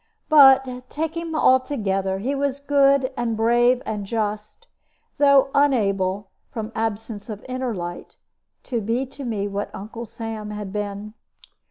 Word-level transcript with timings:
But, 0.29 0.89
take 0.89 1.15
him 1.15 1.35
altogether, 1.35 2.17
he 2.17 2.33
was 2.33 2.59
good 2.59 3.13
and 3.15 3.37
brave 3.37 3.83
and 3.85 4.03
just, 4.03 4.67
though 5.19 5.51
unable, 5.53 6.31
from 6.49 6.71
absence 6.73 7.29
of 7.29 7.45
inner 7.47 7.71
light, 7.75 8.15
to 8.63 8.81
be 8.81 9.05
to 9.05 9.23
me 9.23 9.47
what 9.47 9.69
Uncle 9.75 10.07
Sam 10.07 10.49
had 10.49 10.73
been. 10.73 11.13